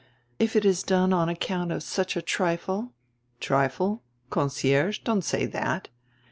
[0.39, 2.93] If it is done on account of such a trifle"
[3.39, 4.01] "Trifle?
[4.31, 4.97] Concierge?
[5.03, 5.89] Don't say that."